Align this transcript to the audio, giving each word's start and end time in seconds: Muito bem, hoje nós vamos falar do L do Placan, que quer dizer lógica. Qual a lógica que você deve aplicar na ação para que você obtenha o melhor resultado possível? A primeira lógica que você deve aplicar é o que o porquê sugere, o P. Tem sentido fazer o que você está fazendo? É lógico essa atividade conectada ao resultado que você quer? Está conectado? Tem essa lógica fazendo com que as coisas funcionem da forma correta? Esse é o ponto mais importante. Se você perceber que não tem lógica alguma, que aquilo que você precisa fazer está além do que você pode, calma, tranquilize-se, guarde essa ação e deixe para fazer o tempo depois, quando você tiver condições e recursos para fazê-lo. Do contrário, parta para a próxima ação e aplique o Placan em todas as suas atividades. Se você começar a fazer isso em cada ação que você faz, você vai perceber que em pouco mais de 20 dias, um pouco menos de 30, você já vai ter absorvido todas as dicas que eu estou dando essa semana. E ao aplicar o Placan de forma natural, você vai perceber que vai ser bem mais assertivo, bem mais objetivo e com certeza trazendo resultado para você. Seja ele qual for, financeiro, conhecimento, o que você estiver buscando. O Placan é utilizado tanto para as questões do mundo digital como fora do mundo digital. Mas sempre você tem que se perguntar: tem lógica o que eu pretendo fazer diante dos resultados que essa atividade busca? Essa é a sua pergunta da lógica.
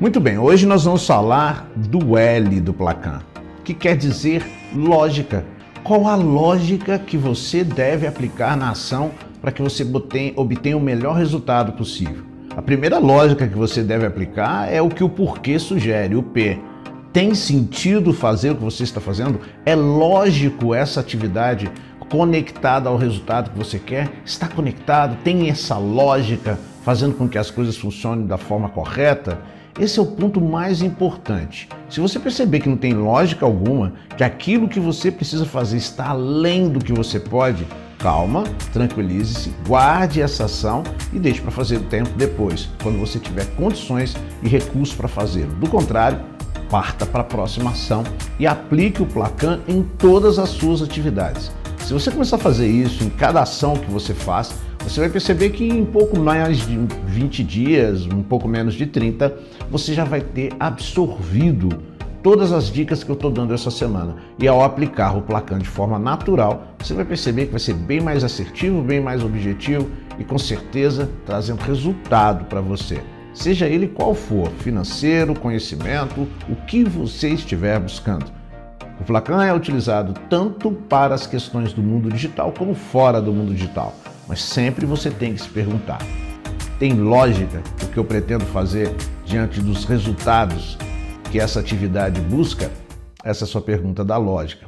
Muito 0.00 0.18
bem, 0.18 0.36
hoje 0.38 0.66
nós 0.66 0.84
vamos 0.84 1.06
falar 1.06 1.70
do 1.76 2.18
L 2.18 2.60
do 2.60 2.72
Placan, 2.72 3.20
que 3.62 3.72
quer 3.72 3.96
dizer 3.96 4.44
lógica. 4.74 5.44
Qual 5.84 6.08
a 6.08 6.16
lógica 6.16 6.98
que 6.98 7.16
você 7.16 7.62
deve 7.62 8.06
aplicar 8.06 8.56
na 8.56 8.70
ação 8.70 9.12
para 9.40 9.52
que 9.52 9.62
você 9.62 9.86
obtenha 10.34 10.76
o 10.76 10.80
melhor 10.80 11.16
resultado 11.16 11.72
possível? 11.72 12.24
A 12.56 12.62
primeira 12.62 12.98
lógica 12.98 13.46
que 13.46 13.56
você 13.56 13.82
deve 13.82 14.04
aplicar 14.04 14.72
é 14.72 14.82
o 14.82 14.88
que 14.88 15.04
o 15.04 15.08
porquê 15.08 15.58
sugere, 15.58 16.16
o 16.16 16.22
P. 16.22 16.58
Tem 17.12 17.34
sentido 17.34 18.12
fazer 18.12 18.50
o 18.50 18.56
que 18.56 18.64
você 18.64 18.82
está 18.82 19.00
fazendo? 19.00 19.40
É 19.64 19.76
lógico 19.76 20.74
essa 20.74 21.00
atividade 21.00 21.70
conectada 22.08 22.88
ao 22.88 22.96
resultado 22.96 23.50
que 23.50 23.58
você 23.58 23.78
quer? 23.78 24.10
Está 24.24 24.48
conectado? 24.48 25.16
Tem 25.22 25.48
essa 25.48 25.78
lógica 25.78 26.58
fazendo 26.82 27.14
com 27.14 27.28
que 27.28 27.38
as 27.38 27.50
coisas 27.50 27.76
funcionem 27.76 28.26
da 28.26 28.36
forma 28.36 28.68
correta? 28.68 29.38
Esse 29.78 29.98
é 29.98 30.02
o 30.02 30.06
ponto 30.06 30.38
mais 30.38 30.82
importante. 30.82 31.68
Se 31.88 31.98
você 31.98 32.18
perceber 32.18 32.60
que 32.60 32.68
não 32.68 32.76
tem 32.76 32.92
lógica 32.92 33.46
alguma, 33.46 33.94
que 34.16 34.22
aquilo 34.22 34.68
que 34.68 34.78
você 34.78 35.10
precisa 35.10 35.46
fazer 35.46 35.78
está 35.78 36.10
além 36.10 36.68
do 36.68 36.78
que 36.78 36.92
você 36.92 37.18
pode, 37.18 37.66
calma, 37.98 38.44
tranquilize-se, 38.72 39.50
guarde 39.66 40.20
essa 40.20 40.44
ação 40.44 40.82
e 41.10 41.18
deixe 41.18 41.40
para 41.40 41.50
fazer 41.50 41.76
o 41.76 41.84
tempo 41.84 42.10
depois, 42.16 42.68
quando 42.82 42.98
você 42.98 43.18
tiver 43.18 43.46
condições 43.56 44.14
e 44.42 44.48
recursos 44.48 44.94
para 44.94 45.08
fazê-lo. 45.08 45.54
Do 45.54 45.68
contrário, 45.68 46.20
parta 46.68 47.06
para 47.06 47.22
a 47.22 47.24
próxima 47.24 47.70
ação 47.70 48.04
e 48.38 48.46
aplique 48.46 49.02
o 49.02 49.06
Placan 49.06 49.60
em 49.66 49.82
todas 49.82 50.38
as 50.38 50.50
suas 50.50 50.82
atividades. 50.82 51.50
Se 51.78 51.94
você 51.94 52.10
começar 52.10 52.36
a 52.36 52.38
fazer 52.38 52.66
isso 52.68 53.02
em 53.04 53.08
cada 53.08 53.40
ação 53.40 53.74
que 53.76 53.90
você 53.90 54.12
faz, 54.12 54.54
você 54.84 55.00
vai 55.00 55.08
perceber 55.08 55.50
que 55.50 55.66
em 55.66 55.84
pouco 55.84 56.18
mais 56.18 56.66
de 56.66 56.76
20 57.06 57.44
dias, 57.44 58.06
um 58.06 58.22
pouco 58.22 58.48
menos 58.48 58.74
de 58.74 58.86
30, 58.86 59.34
você 59.70 59.94
já 59.94 60.04
vai 60.04 60.20
ter 60.20 60.52
absorvido 60.58 61.70
todas 62.22 62.52
as 62.52 62.70
dicas 62.70 63.02
que 63.02 63.10
eu 63.10 63.14
estou 63.14 63.30
dando 63.30 63.54
essa 63.54 63.70
semana. 63.70 64.16
E 64.38 64.46
ao 64.46 64.62
aplicar 64.62 65.16
o 65.16 65.22
Placan 65.22 65.58
de 65.58 65.68
forma 65.68 65.98
natural, 65.98 66.74
você 66.78 66.94
vai 66.94 67.04
perceber 67.04 67.46
que 67.46 67.52
vai 67.52 67.60
ser 67.60 67.74
bem 67.74 68.00
mais 68.00 68.22
assertivo, 68.22 68.82
bem 68.82 69.00
mais 69.00 69.24
objetivo 69.24 69.90
e 70.18 70.24
com 70.24 70.38
certeza 70.38 71.08
trazendo 71.24 71.62
resultado 71.62 72.44
para 72.44 72.60
você. 72.60 73.00
Seja 73.32 73.66
ele 73.66 73.88
qual 73.88 74.14
for, 74.14 74.50
financeiro, 74.58 75.38
conhecimento, 75.38 76.28
o 76.48 76.56
que 76.66 76.84
você 76.84 77.30
estiver 77.30 77.80
buscando. 77.80 78.26
O 79.00 79.04
Placan 79.04 79.42
é 79.42 79.54
utilizado 79.54 80.12
tanto 80.28 80.70
para 80.70 81.14
as 81.14 81.26
questões 81.26 81.72
do 81.72 81.82
mundo 81.82 82.10
digital 82.10 82.52
como 82.56 82.74
fora 82.74 83.22
do 83.22 83.32
mundo 83.32 83.54
digital. 83.54 83.94
Mas 84.28 84.42
sempre 84.42 84.84
você 84.84 85.10
tem 85.10 85.34
que 85.34 85.42
se 85.42 85.48
perguntar: 85.48 85.98
tem 86.78 86.94
lógica 86.94 87.62
o 87.82 87.86
que 87.86 87.98
eu 87.98 88.04
pretendo 88.04 88.44
fazer 88.46 88.94
diante 89.24 89.60
dos 89.60 89.84
resultados 89.84 90.76
que 91.30 91.40
essa 91.40 91.60
atividade 91.60 92.20
busca? 92.20 92.70
Essa 93.24 93.44
é 93.44 93.46
a 93.46 93.48
sua 93.48 93.62
pergunta 93.62 94.04
da 94.04 94.16
lógica. 94.16 94.60